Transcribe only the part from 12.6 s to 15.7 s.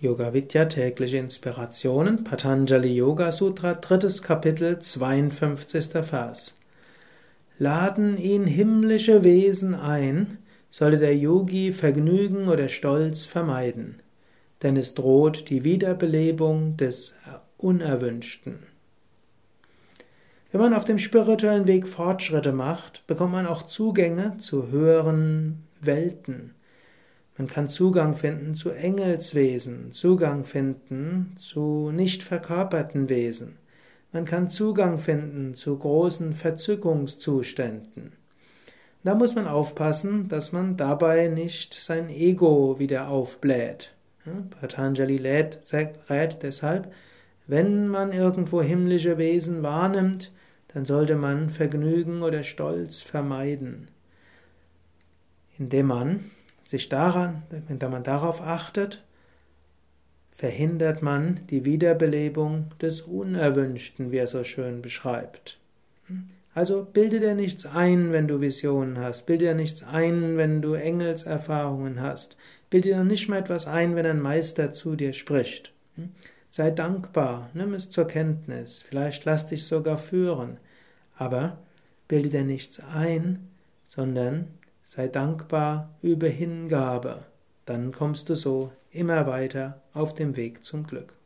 Stolz vermeiden, denn es droht die